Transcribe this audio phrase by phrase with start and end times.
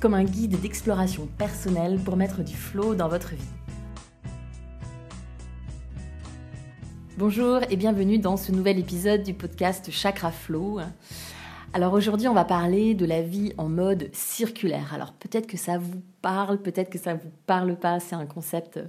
[0.00, 3.42] comme un guide d'exploration personnelle pour mettre du flow dans votre vie.
[7.16, 10.78] Bonjour et bienvenue dans ce nouvel épisode du podcast Chakra Flow.
[11.74, 14.94] Alors aujourd'hui, on va parler de la vie en mode circulaire.
[14.94, 18.00] Alors peut-être que ça vous parle, peut-être que ça vous parle pas.
[18.00, 18.84] C'est un concept euh,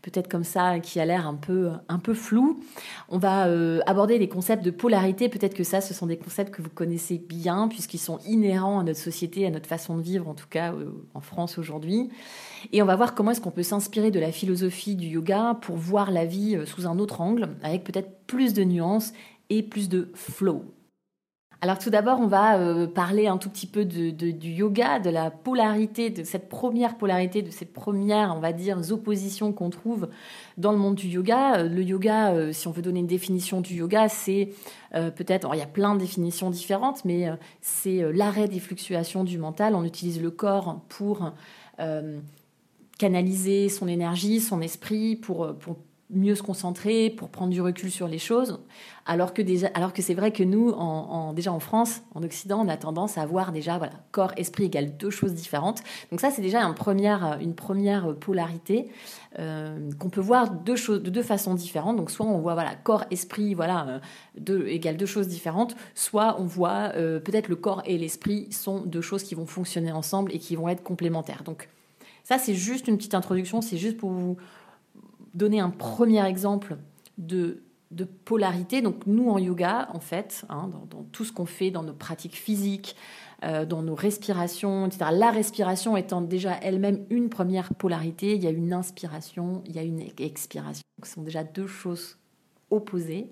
[0.00, 2.60] peut-être comme ça qui a l'air un peu un peu flou.
[3.08, 5.28] On va euh, aborder les concepts de polarité.
[5.28, 8.84] Peut-être que ça, ce sont des concepts que vous connaissez bien puisqu'ils sont inhérents à
[8.84, 12.10] notre société, à notre façon de vivre, en tout cas euh, en France aujourd'hui.
[12.72, 15.74] Et on va voir comment est-ce qu'on peut s'inspirer de la philosophie du yoga pour
[15.74, 19.12] voir la vie sous un autre angle, avec peut-être plus de nuances
[19.48, 20.64] et plus de flow.
[21.62, 25.30] Alors tout d'abord, on va euh, parler un tout petit peu du yoga, de la
[25.30, 30.08] polarité, de cette première polarité, de cette première, on va dire, opposition qu'on trouve
[30.56, 31.58] dans le monde du yoga.
[31.58, 34.48] Euh, le yoga, euh, si on veut donner une définition du yoga, c'est
[34.92, 39.76] peut-être, il y a plein de définitions différentes, mais c'est l'arrêt des fluctuations du mental.
[39.76, 41.30] On utilise le corps pour
[42.98, 45.54] canaliser son énergie, son esprit, pour
[46.12, 48.60] mieux se concentrer, pour prendre du recul sur les choses.
[49.06, 52.60] Alors que, déjà, alors que c'est vrai que nous, en, déjà en France, en Occident,
[52.64, 55.82] on a tendance à voir déjà voilà, corps, esprit égale deux choses différentes.
[56.10, 58.90] Donc ça, c'est déjà une première, une première polarité
[59.38, 61.96] euh, qu'on peut voir deux choses, de deux façons différentes.
[61.96, 63.98] Donc soit on voit voilà, corps, esprit voilà, euh,
[64.38, 68.80] deux, égale deux choses différentes, soit on voit euh, peut-être le corps et l'esprit sont
[68.80, 71.42] deux choses qui vont fonctionner ensemble et qui vont être complémentaires.
[71.44, 71.68] Donc
[72.24, 74.36] ça, c'est juste une petite introduction, c'est juste pour vous
[75.34, 76.76] donner un premier exemple
[77.18, 78.82] de, de polarité.
[78.82, 82.36] Donc nous en yoga, en fait, hein, dans, tout ce qu'on fait, dans nos pratiques
[82.36, 82.96] physiques,
[83.44, 85.06] euh, dans nos respirations, etc.
[85.12, 89.78] La respiration étant déjà elle-même une première polarité, il y a une inspiration, il y
[89.78, 90.82] a une expiration.
[91.02, 92.18] ce sont déjà deux choses
[92.70, 93.30] opposées.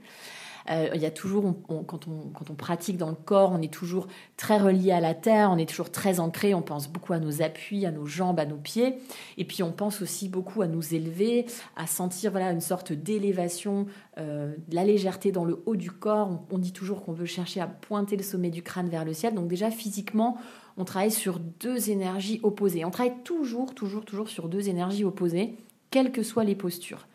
[0.70, 4.06] Euh, il y a toujours, quand, on, pratique dans le corps, on est toujours
[4.36, 7.40] très relié à la terre, on est toujours très ancré, on pense beaucoup à nos
[7.42, 8.96] appuis, à nos jambes, à nos pieds.
[9.38, 11.46] Et puis on pense aussi beaucoup à nous élever,
[11.76, 13.86] à sentir voilà, une sorte d'élévation,
[14.18, 16.28] euh, de la légèreté dans le haut du corps.
[16.50, 19.14] On, on dit toujours qu'on veut chercher à pointer le sommet du crâne vers le
[19.14, 19.34] ciel.
[19.34, 20.36] Donc déjà physiquement,
[20.76, 22.84] on travaille sur deux énergies opposées.
[22.84, 25.56] On travaille toujours, toujours, toujours sur deux énergies opposées,
[25.90, 27.08] quelles que soient les postures.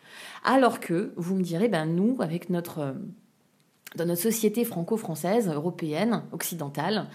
[0.44, 2.94] Alors que, vous me direz, ben nous, avec notre
[3.96, 7.06] dans notre société franco-française, européenne, occidentale,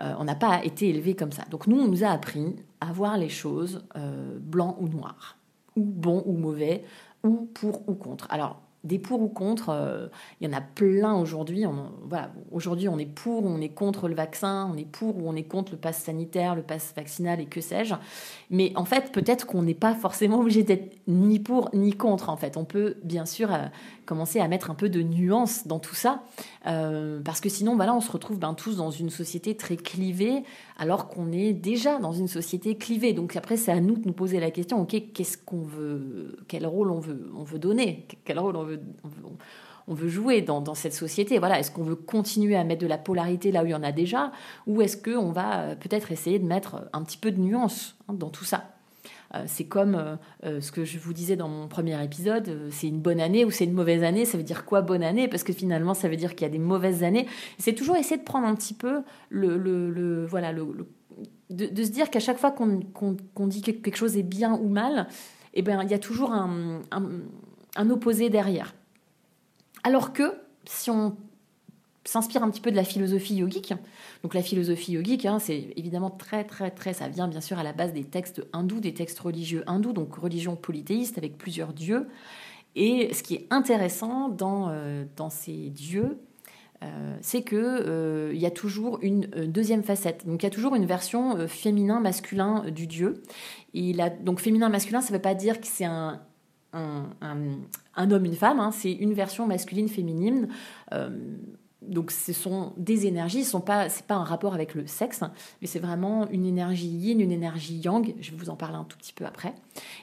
[0.00, 1.44] euh, on n'a pas été élevé comme ça.
[1.50, 5.36] Donc nous, on nous a appris à voir les choses euh, blanc ou noir,
[5.76, 6.84] ou bon ou mauvais,
[7.22, 8.26] ou pour ou contre.
[8.30, 10.08] Alors, des pour ou contre, euh,
[10.40, 11.64] il y en a plein aujourd'hui.
[12.08, 15.28] Voilà, aujourd'hui, on est pour ou on est contre le vaccin, on est pour ou
[15.28, 17.94] on est contre le pass sanitaire, le pass vaccinal et que sais-je.
[18.50, 22.28] Mais en fait, peut-être qu'on n'est pas forcément obligé d'être ni pour ni contre.
[22.28, 23.66] En fait, on peut bien sûr euh,
[24.12, 26.22] commencer à mettre un peu de nuance dans tout ça,
[26.66, 30.42] euh, parce que sinon, voilà, on se retrouve ben, tous dans une société très clivée,
[30.76, 33.14] alors qu'on est déjà dans une société clivée.
[33.14, 36.66] Donc après, c'est à nous de nous poser la question ok, qu'est-ce qu'on veut, quel
[36.66, 38.80] rôle on veut, on veut donner, quel rôle on veut
[39.88, 41.38] on veut, jouer dans, cette société.
[41.38, 43.82] Voilà, est-ce qu'on veut continuer à mettre de la polarité là où il y en
[43.82, 44.30] a déjà,
[44.66, 48.12] ou est-ce qu'on va euh, peut-être essayer de mettre un petit peu de nuance hein,
[48.12, 48.71] dans tout ça?
[49.46, 53.20] C'est comme euh, ce que je vous disais dans mon premier épisode, c'est une bonne
[53.20, 54.24] année ou c'est une mauvaise année.
[54.24, 55.28] Ça veut dire quoi bonne année?
[55.28, 57.26] Parce que finalement, ça veut dire qu'il y a des mauvaises années.
[57.58, 60.66] C'est toujours essayer de prendre un petit peu le, voilà, le,
[61.50, 65.08] de, se dire qu'à chaque fois qu'on dit que quelque chose est bien ou mal,
[65.54, 66.80] eh ben, il y a toujours un,
[67.76, 68.74] un opposé derrière.
[69.84, 70.34] Alors que
[70.64, 71.16] si on
[72.04, 73.74] s'inspire un petit peu de la philosophie yogique,
[74.22, 77.62] donc la philosophie yogique, hein, c'est évidemment très très très, ça vient bien sûr à
[77.62, 82.08] la base des textes hindous, des textes religieux hindous, donc religion polythéiste avec plusieurs dieux.
[82.74, 86.18] Et ce qui est intéressant dans, euh, dans ces dieux,
[86.82, 90.26] euh, c'est que euh, il y a toujours une deuxième facette.
[90.26, 93.22] Donc il y a toujours une version féminin-masculin du dieu.
[93.74, 96.22] Il a, donc féminin-masculin, ça ne veut pas dire que c'est un,
[96.72, 98.60] un, homme, une femme.
[98.60, 98.70] Hein.
[98.72, 100.48] c'est une version masculine, féminine.
[100.92, 101.10] Euh,
[101.88, 105.20] donc ce sont des énergies, ce n'est pas, un rapport avec le sexe,
[105.60, 108.14] mais c'est vraiment une énergie yin, une énergie yang.
[108.20, 109.54] Je vais vous en parler un tout petit peu après.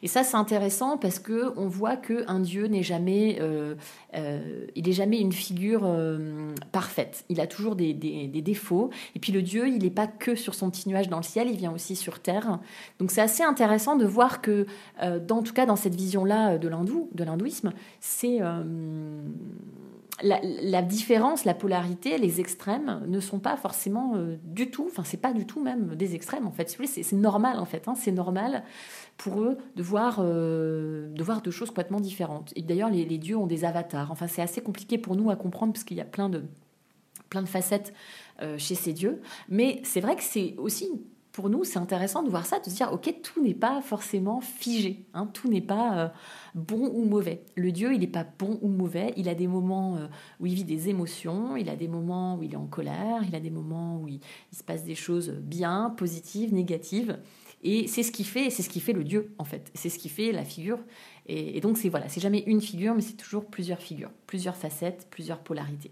[0.04, 3.76] Et ça c'est intéressant parce que on voit que un dieu n'est jamais, euh,
[4.16, 7.26] euh, il est jamais une figure euh, parfaite.
[7.30, 8.90] Il a toujours des, défauts.
[9.16, 11.50] Et puis le dieu, il n'est pas que sur son petit nuage dans le ciel,
[11.50, 12.60] il vient aussi sur terre.
[13.00, 14.66] Donc c'est assez intéressant de voir que,
[15.02, 18.40] en tout cas dans cette vision-là de l'hindou, de l'hindouisme, c'est
[20.22, 25.22] la, différence, la polarité, les extrêmes ne sont pas forcément euh, du tout, enfin c'est
[25.22, 26.78] pas du tout même des extrêmes en fait.
[26.86, 27.96] C'est normal en fait, hein.
[27.96, 28.64] c'est normal
[29.18, 32.54] pour eux de voir, euh, de voir deux choses complètement différentes.
[32.56, 34.12] Et d'ailleurs les, dieux ont des avatars.
[34.12, 36.44] Enfin c'est assez compliqué pour nous à comprendre parce qu'il y a plein de,
[37.30, 37.94] plein de facettes
[38.42, 39.22] euh, chez ces dieux.
[39.50, 40.90] Mais c'est vrai que c'est aussi
[41.32, 44.42] pour nous, c'est intéressant de voir ça, de se dire, ok, tout n'est pas forcément
[44.42, 45.28] figé, hein.
[45.32, 46.10] tout n'est pas euh,
[46.56, 47.44] bon ou mauvais.
[47.56, 50.08] Le Dieu, il n'est pas bon ou mauvais, il a des moments euh,
[50.40, 53.36] où il vit des émotions, il a des moments où il est en colère, il
[53.36, 54.20] a des moments où il,
[54.52, 57.20] se passe des choses bien, positives, négatives.
[57.62, 59.70] Et c'est ce qui fait, c'est ce qui fait le Dieu en fait.
[59.76, 60.80] C'est ce qui fait la figure.
[61.28, 65.08] Et, donc c'est voilà, c'est jamais une figure, mais c'est toujours plusieurs figures, plusieurs facettes,
[65.12, 65.92] plusieurs polarités.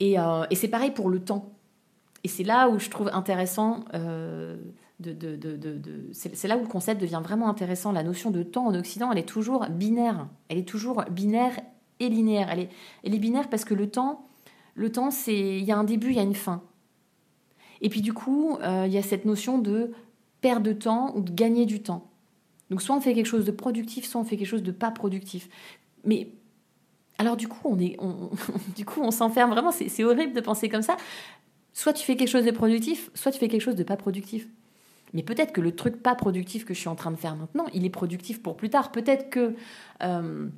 [0.00, 1.54] Et, euh, et c'est pareil pour le temps.
[2.24, 4.56] Et c'est là où je trouve intéressant, euh,
[6.12, 7.92] c'est là où le concept devient vraiment intéressant.
[7.92, 10.26] La notion de temps en Occident, elle est toujours binaire.
[10.48, 11.52] Elle est toujours binaire
[12.00, 12.48] et linéaire.
[12.50, 12.68] Elle est,
[13.04, 14.26] elle binaire parce que le temps,
[14.74, 16.62] le temps, c'est il y a un début, il y a une fin.
[17.82, 19.92] Et puis du coup, euh, il y a cette notion de
[20.40, 22.10] perdre de temps ou de gagner du temps.
[22.70, 24.90] Donc soit on fait quelque chose de productif, soit on fait quelque chose de pas
[24.90, 25.50] productif.
[26.04, 26.28] Mais
[27.18, 27.98] alors du coup, on est,
[28.76, 29.72] du coup, on s'enferme vraiment.
[29.72, 30.96] C'est horrible de penser comme ça.
[31.74, 34.48] Soit tu fais quelque chose de productif, soit tu fais quelque chose de pas productif.
[35.12, 37.66] Mais peut-être que le truc pas productif que je suis en train de faire maintenant,
[37.74, 38.90] il est productif pour plus tard.
[38.90, 39.54] Peut-être que,
[40.02, 40.48] euh,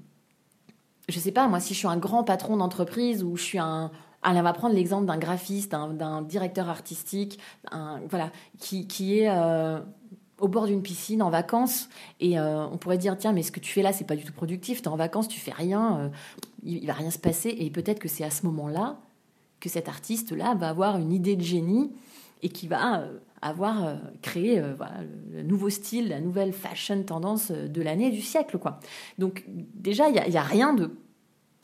[1.08, 3.90] je sais pas, moi, si je suis un grand patron d'entreprise ou je suis un,
[4.22, 7.38] Allez, on va prendre l'exemple d'un graphiste, d'un directeur artistique,
[7.70, 9.78] voilà, qui, est euh,
[10.40, 13.60] au bord d'une piscine en vacances et euh, on pourrait dire tiens mais ce que
[13.60, 15.98] tu fais là c'est pas du tout productif, tu es en vacances, tu fais rien,
[15.98, 16.08] euh,
[16.64, 18.98] il, il, va rien se passer et peut-être que c'est à ce moment-là
[19.68, 21.90] cet artiste-là va avoir une idée de génie
[22.42, 24.74] et qui va euh, avoir euh, créé euh,
[25.32, 28.58] le nouveau style, la nouvelle fashion tendance de l'année du siècle.
[28.58, 28.80] quoi.
[29.18, 30.90] Donc déjà, il n'y a, rien de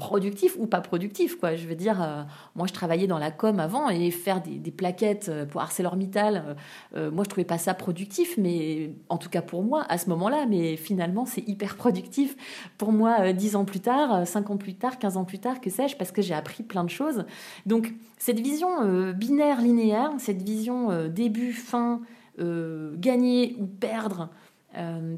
[0.02, 1.54] productif ou pas productif quoi.
[1.54, 2.22] Je veux dire euh,
[2.56, 6.56] moi je travaillais dans la com avant et faire des, plaquettes euh, pour ArcelorMittal
[6.96, 10.10] euh, moi je trouvais pas ça productif mais en tout cas pour moi à ce
[10.10, 12.37] moment-là mais finalement c'est hyper productif.
[12.78, 15.70] Pour moi dix ans plus tard cinq ans plus tard quinze ans plus tard que
[15.70, 17.25] sais-je parce que j'ai appris plein de choses.
[17.64, 22.00] Donc cette vision binaire linéaire cette vision début fin
[22.38, 24.31] gagner ou perdre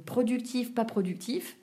[0.04, 1.56] productif pas productif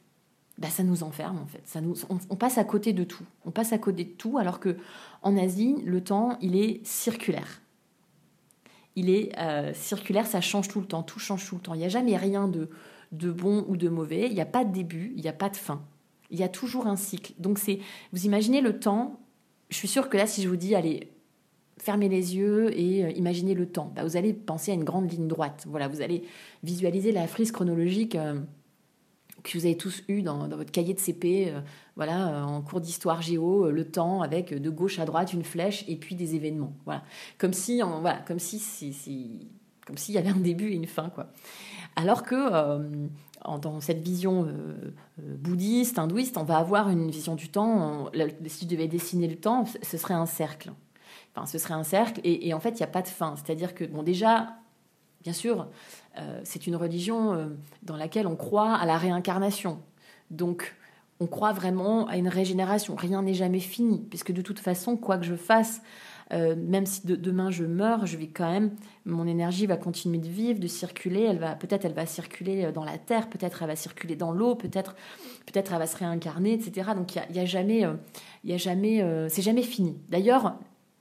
[0.58, 1.62] bah, ça nous enferme en fait.
[1.66, 3.24] Ça nous, on, passe à côté de tout.
[3.46, 4.78] On passe à côté de tout alors que
[5.22, 7.62] en Asie, le temps, il est circulaire.
[8.96, 11.74] Il est euh, circulaire, ça change tout le temps, tout change tout le temps.
[11.74, 12.70] Il n'y a jamais rien de,
[13.12, 14.28] de bon ou de mauvais.
[14.28, 15.82] Il n'y a pas de début, il n'y a pas de fin.
[16.30, 17.34] Il y a toujours un cycle.
[17.40, 17.80] Donc c'est,
[18.12, 19.20] vous imaginez le temps.
[19.70, 21.10] Je suis sûre que là, si je vous dis, allez,
[21.78, 25.12] fermez les yeux et euh, imaginez le temps, bah, vous allez penser à une grande
[25.12, 25.66] ligne droite.
[25.68, 26.24] Voilà, vous allez
[26.64, 28.16] visualiser la frise chronologique.
[28.16, 28.40] Euh,
[29.44, 31.62] que vous avez tous eu dans, votre cahier de CP, euh,
[31.96, 35.44] voilà, euh, en cours d'histoire géo, euh, le temps avec de gauche à droite une
[35.44, 37.04] flèche et puis des événements, voilà,
[37.38, 39.48] comme si, voilà, comme si, si,
[39.86, 41.28] comme s'il y avait un début et une fin, quoi.
[41.98, 42.36] Alors que
[43.44, 44.48] dans cette vision
[45.18, 48.10] bouddhiste, hindouiste, on va avoir une vision du temps.
[48.46, 50.72] si tu devais dessiner le temps, ce serait un cercle.
[51.36, 53.36] Enfin, ce serait un cercle et, en fait, il n'y a pas de fin.
[53.36, 54.56] C'est-à-dire que, bon, déjà,
[55.22, 55.68] bien sûr,
[56.44, 57.48] c'est une religion euh,
[57.84, 59.80] dans laquelle on croit à la réincarnation.
[60.30, 60.76] Donc,
[61.20, 62.96] on croit vraiment à une régénération.
[62.96, 65.82] Rien n'est jamais fini, puisque de toute façon, quoi que je fasse,
[66.34, 68.72] euh, même si demain je meurs, je vais quand même,
[69.06, 71.22] mon énergie va continuer de vivre, de circuler.
[71.24, 74.56] Elle va, peut-être, elle va circuler dans la terre, peut-être elle va circuler dans l'eau,
[74.56, 74.96] peut-être,
[75.46, 76.92] peut-être elle va se réincarner, etc.
[76.96, 77.86] Donc il y a, jamais,
[78.44, 79.98] il a jamais, c'est jamais fini.
[80.10, 80.56] D'ailleurs,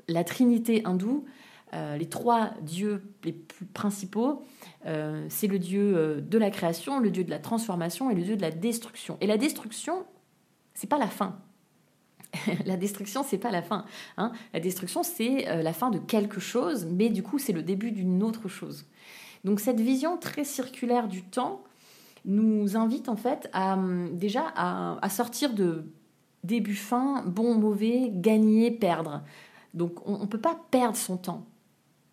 [0.09, 1.25] la Trinité hindoue,
[1.73, 4.43] les trois dieux les plus principaux,
[4.87, 8.23] euh, c'est le dieu euh, de la création, le dieu de la transformation et le
[8.23, 9.19] dieu de la destruction.
[9.21, 10.05] Et la destruction,
[10.75, 11.39] c'est pas la fin.
[12.65, 13.85] la destruction, c'est pas la fin.
[14.17, 14.33] Hein.
[14.55, 17.93] La destruction, c'est euh, la fin de quelque chose, mais du coup, c'est le début
[17.93, 18.87] d'une autre chose.
[19.45, 21.62] Donc cette vision très circulaire du temps
[22.27, 25.87] nous invite en fait à hum, déjà à, sortir de
[26.45, 29.23] début fin, bon, mauvais, gagner, perdre.
[29.73, 31.47] Donc on ne peut pas perdre son temps.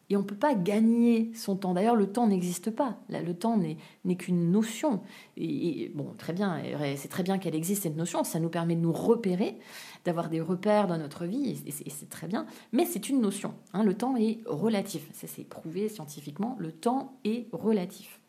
[0.09, 1.73] Et on ne peut pas gagner son temps.
[1.73, 2.99] D'ailleurs, le temps n'existe pas.
[3.09, 5.01] le temps n'est qu'une notion.
[5.35, 6.61] Et, bon, très bien,
[6.95, 8.23] c'est très bien qu'elle existe, cette notion.
[8.23, 9.57] Ça nous permet de nous repérer,
[10.05, 12.45] d'avoir des repères dans notre vie, et c'est très bien.
[12.71, 13.53] Mais c'est une notion.
[13.73, 13.83] Hein.
[13.83, 15.09] Le temps est relatif.
[15.13, 16.55] Ça, c'est prouvé scientifiquement.
[16.59, 18.21] Le temps est relatif.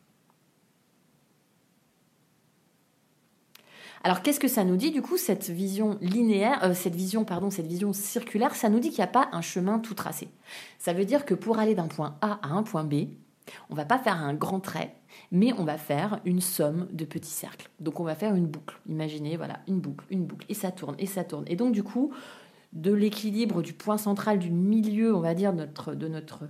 [4.05, 7.51] Alors qu'est-ce que ça nous dit du coup cette vision linéaire, euh, cette vision pardon,
[7.51, 10.29] cette vision circulaire Ça nous dit qu'il n'y a pas un chemin tout tracé.
[10.79, 13.09] Ça veut dire que pour aller d'un point A à un point B,
[13.71, 14.95] on va pas faire un grand trait,
[15.33, 17.71] mais on va faire une somme de petits cercles.
[17.81, 18.79] Donc on va faire une boucle.
[18.89, 21.45] Imaginez voilà une boucle, une boucle, et ça tourne, et ça tourne.
[21.49, 22.13] Et donc du coup
[22.73, 26.47] de l'équilibre du point central du milieu, on va dire de notre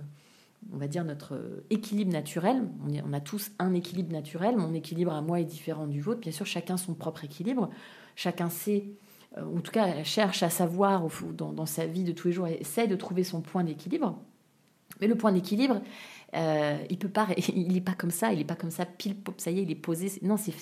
[0.73, 2.63] on va dire, notre équilibre naturel.
[3.05, 4.57] On, a tous un équilibre naturel.
[4.57, 6.21] Mon équilibre à moi est différent du vôtre.
[6.21, 7.69] Bien sûr, chacun son propre équilibre.
[8.15, 8.85] Chacun sait,
[9.37, 12.47] euh, en tout cas, cherche à savoir dans, dans sa vie de tous les jours,
[12.47, 14.19] essaie de trouver son point d'équilibre.
[14.99, 15.81] Mais le point d'équilibre,
[16.35, 19.15] euh, il peut pas, il n'est pas comme ça, il n'est pas comme ça, pile,
[19.37, 20.11] ça y est, il est posé.
[20.21, 20.53] Non, c'est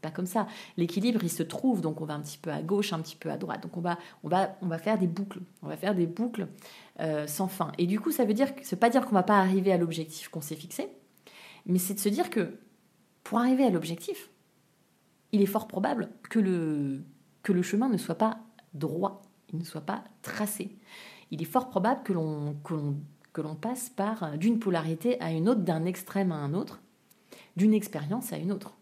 [0.00, 0.46] pas comme ça.
[0.76, 3.30] L'équilibre, il se trouve, donc on va un petit peu à gauche, un petit peu
[3.30, 3.62] à droite.
[3.62, 6.48] Donc on va, on va, on va faire des boucles, on va faire des boucles
[7.00, 7.72] euh, sans fin.
[7.78, 10.28] Et du coup, ça veut dire, c'est pas dire qu'on va pas arriver à l'objectif
[10.28, 10.88] qu'on s'est fixé,
[11.66, 12.58] mais c'est de se dire que
[13.24, 14.30] pour arriver à l'objectif,
[15.32, 17.04] il est fort probable que le,
[17.42, 18.40] que le chemin ne soit pas
[18.74, 20.76] droit, il ne soit pas tracé.
[21.30, 22.54] Il est fort probable que l'on
[23.32, 26.82] que l'on passe par euh, d'une polarité à une autre, d'un extrême à un autre,
[27.56, 28.74] d'une expérience à une autre.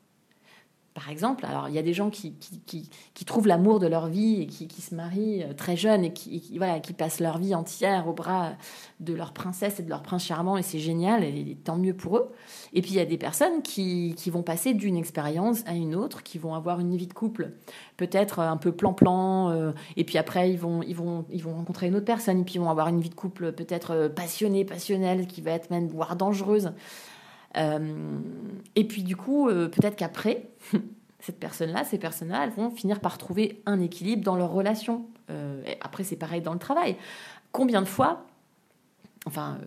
[0.92, 2.34] Par exemple, alors il y a des gens qui,
[2.66, 6.52] qui, trouvent l'amour de leur vie et qui, se marient euh, très jeunes et qui,
[6.56, 8.54] voilà, qui passent leur vie entière au bras
[8.98, 12.16] de leur princesse et de leur prince charmant et c'est génial et tant mieux pour
[12.16, 12.32] eux.
[12.72, 16.24] Et puis il y a des personnes qui, vont passer d'une expérience à une autre,
[16.24, 17.52] qui vont avoir une vie de couple
[17.96, 21.86] peut-être un peu plan-plan euh, et puis après ils vont, ils, vont, ils vont rencontrer
[21.86, 24.64] une autre personne et puis ils vont avoir une vie de couple peut-être euh, passionnée,
[24.64, 26.72] passionnelle, qui va être même voire dangereuse.
[27.56, 28.18] Euh,
[28.76, 30.48] et puis du coup, euh, peut-être qu'après,
[31.20, 35.06] cette personne-là, ces personnes-là, vont finir par trouver un équilibre dans leur relation.
[35.30, 36.96] Euh, après, c'est pareil dans le travail.
[37.52, 38.26] Combien de fois,
[39.26, 39.58] enfin,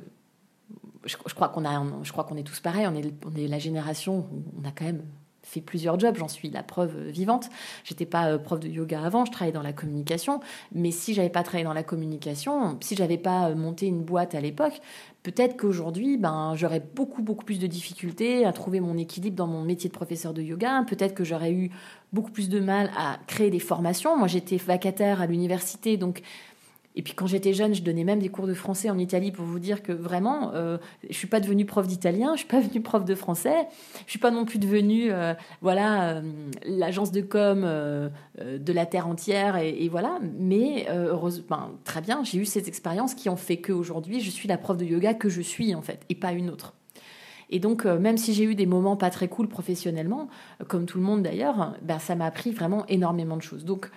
[1.05, 2.87] je, crois qu'on a, je crois qu'on est tous pareils.
[2.87, 5.03] On est, on est la génération où on a quand même
[5.43, 7.49] fait plusieurs jobs, j'en suis la preuve vivante.
[7.83, 10.39] J'étais pas prof de yoga avant, je travaillais dans la communication,
[10.73, 14.41] mais si j'avais pas travaillé dans la communication, si j'avais pas monté une boîte à
[14.41, 14.79] l'époque,
[15.21, 19.63] peut-être qu'aujourd'hui, ben, j'aurais beaucoup, beaucoup plus de difficultés à trouver mon équilibre dans mon
[19.63, 20.83] métier de professeur de yoga.
[20.87, 21.71] Peut-être que j'aurais eu
[22.11, 24.17] beaucoup plus de mal à créer des formations.
[24.17, 26.21] Moi, j'étais vacataire à l'université, donc
[26.95, 29.45] et puis quand j'étais jeune, je donnais même des cours de français en Italie pour
[29.45, 30.77] vous dire que vraiment, euh,
[31.09, 33.67] je suis pas devenue prof d'italien, je suis pas devenue prof de français,
[34.05, 36.21] je suis pas non plus devenue, euh, voilà, euh,
[36.65, 40.19] l'agence de com euh, de la terre entière et, voilà.
[40.37, 40.87] Mais
[41.49, 44.77] ben, très bien, j'ai eu ces expériences qui ont fait qu'aujourd'hui, je suis la prof
[44.77, 46.73] de yoga que je suis en fait, et pas une autre.
[47.49, 50.27] Et donc, même si j'ai eu des moments pas très cool professionnellement,
[50.67, 53.65] comme tout le monde d'ailleurs, ben, ça m'a appris vraiment énormément de choses.
[53.65, 53.91] Donc,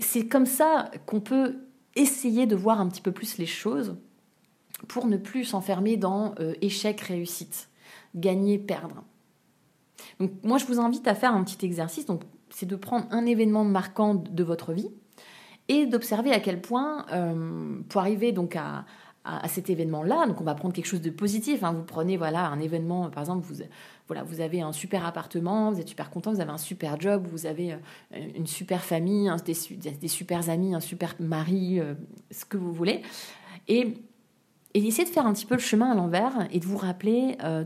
[0.00, 1.56] c'est comme ça qu'on peut
[1.96, 3.96] essayer de voir un petit peu plus les choses
[4.88, 7.68] pour ne plus s'enfermer dans euh, échec, réussite,
[8.14, 9.04] gagner, perdre.
[10.18, 12.06] Donc moi, je vous invite à faire un petit exercice.
[12.50, 14.90] C'est de prendre un événement marquant de votre vie
[15.68, 18.84] et d'observer à quel point, euh, pour arriver donc à,
[19.24, 21.62] à, cet événement-là, donc on va prendre quelque chose de positif.
[21.62, 21.72] Hein.
[21.72, 23.62] Vous prenez voilà un événement, par exemple, vous
[24.08, 27.26] voilà, vous avez un super appartement, vous êtes super content, vous avez un super job,
[27.30, 27.76] vous avez euh,
[28.36, 31.94] une super famille, des, des, super amis, un super mari, euh,
[32.30, 33.02] ce que vous voulez.
[33.68, 33.94] Et,
[34.74, 37.38] et essayez de faire un petit peu le chemin à l'envers et de vous rappeler
[37.44, 37.64] euh,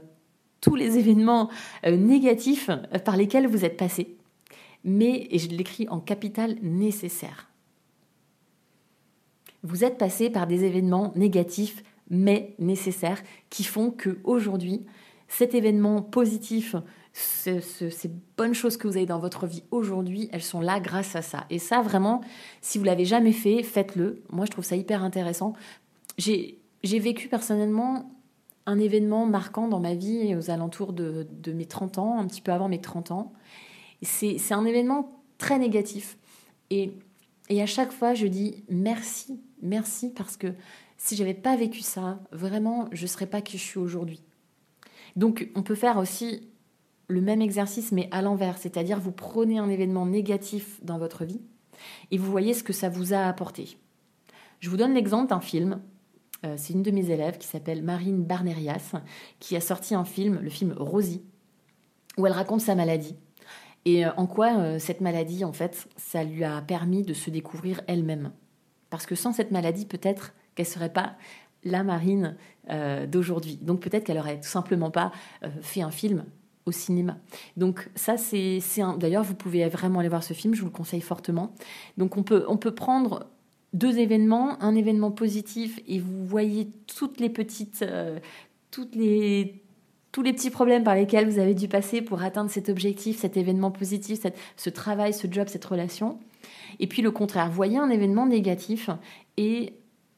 [0.61, 1.49] tous les événements
[1.85, 2.71] négatifs
[3.05, 4.17] par lesquels vous êtes passé.
[4.85, 7.49] Mais, et je l'écris en capital nécessaire.
[9.63, 13.21] Vous êtes passé par des événements négatifs mais nécessaires
[13.51, 14.87] qui font que aujourd'hui
[15.29, 16.77] cet événement positif,
[17.13, 21.23] ces bonnes choses que vous avez dans votre vie aujourd'hui, elles sont là grâce à
[21.23, 21.47] ça.
[21.51, 22.21] Et ça, vraiment,
[22.61, 24.23] si vous l'avez jamais fait, faites-le.
[24.31, 25.55] Moi, je trouve ça hyper intéressant.
[26.19, 28.13] J'ai vécu personnellement
[28.67, 32.41] un événement marquant dans ma vie aux alentours de, de mes 30 ans, un petit
[32.41, 33.33] peu avant mes 30 ans.
[34.03, 36.19] C'est un événement très négatif.
[36.71, 36.93] Et,
[37.49, 40.49] et à chaque fois, je dis merci, merci, parce que
[40.97, 44.23] si j'avais pas vécu ça, vraiment, je serais pas qui je suis aujourd'hui.
[45.15, 46.49] Donc on peut faire aussi
[47.09, 51.41] le même exercice mais à l'envers, c'est-à-dire vous prenez un événement négatif dans votre vie
[52.11, 53.79] et vous voyez ce que ça vous a apporté.
[54.61, 55.81] Je vous donne l'exemple d'un film.
[56.45, 58.93] Euh, c'est une de mes élèves qui s'appelle Marine Barnerias
[59.39, 61.23] qui a sorti un film, le film Rosie,
[62.19, 63.17] où elle raconte sa maladie
[63.87, 67.31] et euh, en quoi euh, cette maladie, en fait, ça lui a permis de se
[67.31, 68.33] découvrir elle-même?
[68.91, 71.15] Parce que sans cette maladie, peut-être qu'elle serait pas
[71.63, 72.37] la Marine
[72.69, 73.59] euh, d'aujourd'hui.
[73.63, 75.13] Donc peut-être qu'elle aurait tout simplement pas
[75.63, 76.25] fait un film
[76.65, 77.17] au cinéma.
[77.57, 78.97] Donc ça, c'est un...
[78.97, 81.55] D'ailleurs, vous pouvez vraiment aller voir ce film, je vous le conseille fortement.
[81.97, 83.27] Donc on peut, on peut prendre
[83.73, 87.85] deux événements, un événement positif et vous voyez toutes les petites,
[88.71, 89.66] toutes les,
[90.17, 93.37] tous les petits problèmes par lesquels vous avez dû passer pour atteindre cet objectif, cet
[93.37, 94.21] événement positif,
[94.57, 96.19] ce travail, ce job, cette relation.
[96.81, 98.89] Et puis le contraire, voyez un événement négatif
[99.37, 99.75] et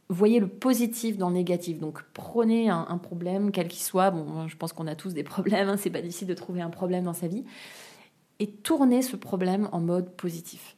[0.09, 1.81] voyez le positif dans le négatif.
[1.81, 4.13] Donc prenez un, problème, quel qu'il soit.
[4.13, 6.71] Bon, je pense qu'on a tous des problèmes, hein, c'est pas difficile de trouver un
[6.71, 7.43] problème dans sa vie.
[8.39, 10.77] Et tournez ce problème en mode positif.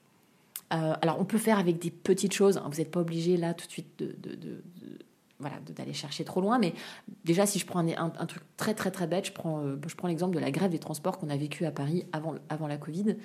[0.73, 2.57] Euh, alors on peut faire avec des petites choses.
[2.57, 2.71] Hein.
[2.73, 4.63] Vous n'êtes pas obligé là tout de suite de,
[5.41, 6.59] voilà, d'aller chercher trop loin.
[6.59, 6.75] Mais
[7.25, 10.35] déjà, si je prends un, truc très très très bête, je prends, euh, prends l'exemple
[10.35, 13.17] de la grève des transports qu'on a vécu à Paris avant, avant la Covid.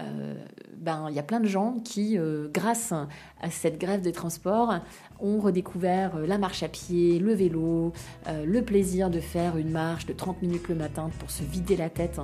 [0.00, 0.34] Euh,
[0.76, 4.74] ben, il y a plein de gens qui, euh, grâce à cette grève des transports,
[5.20, 7.92] ont redécouvert la marche à pied, le vélo,
[8.26, 11.90] le plaisir de faire une marche de 30 minutes le matin pour se vider la
[11.90, 12.20] tête,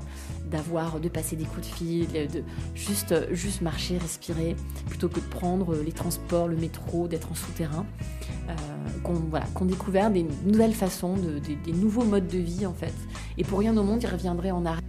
[0.50, 2.42] d'avoir, de passer des coups de fil, de
[2.74, 4.56] juste, juste marcher, respirer,
[4.88, 7.86] plutôt que de prendre les transports, le métro, d'être en souterrain.
[9.28, 12.94] Voilà, qu'on découvert des nouvelles façons, des nouveaux modes de vie en fait.
[13.36, 14.82] Et pour rien au monde, ils reviendraient en arrière.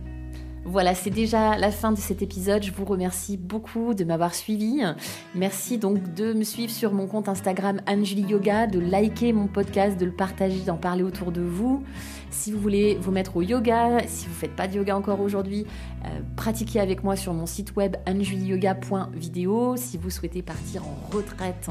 [0.72, 2.62] Voilà, c'est déjà la fin de cet épisode.
[2.62, 4.84] Je vous remercie beaucoup de m'avoir suivi.
[5.34, 10.00] Merci donc de me suivre sur mon compte Instagram Anjuli Yoga, de liker mon podcast,
[10.00, 11.84] de le partager, d'en parler autour de vous.
[12.30, 15.22] Si vous voulez vous mettre au yoga, si vous ne faites pas de yoga encore
[15.22, 15.66] aujourd'hui,
[16.06, 19.76] euh, pratiquez avec moi sur mon site web anjuliyoga.video.
[19.76, 21.68] Si vous souhaitez partir en retraite,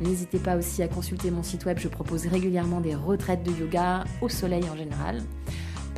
[0.00, 1.78] n'hésitez pas aussi à consulter mon site web.
[1.78, 5.20] Je propose régulièrement des retraites de yoga au soleil en général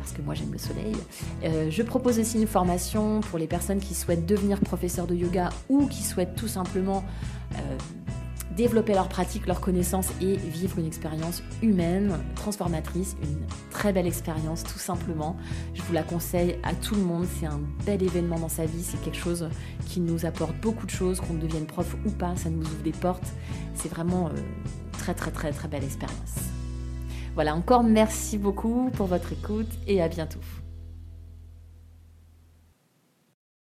[0.01, 0.95] parce que moi j'aime le soleil.
[1.43, 5.49] Euh, je propose aussi une formation pour les personnes qui souhaitent devenir professeur de yoga
[5.69, 7.03] ou qui souhaitent tout simplement
[7.53, 7.77] euh,
[8.57, 14.63] développer leur pratique, leur connaissance et vivre une expérience humaine, transformatrice, une très belle expérience
[14.63, 15.37] tout simplement.
[15.75, 18.83] Je vous la conseille à tout le monde, c'est un bel événement dans sa vie,
[18.83, 19.47] c'est quelque chose
[19.87, 22.91] qui nous apporte beaucoup de choses, qu'on devienne prof ou pas, ça nous ouvre des
[22.91, 23.31] portes.
[23.75, 24.31] C'est vraiment euh,
[24.93, 26.51] très très très très belle expérience.
[27.35, 30.39] Voilà, encore merci beaucoup pour votre écoute et à bientôt.